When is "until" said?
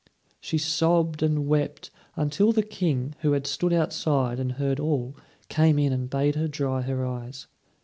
2.15-2.51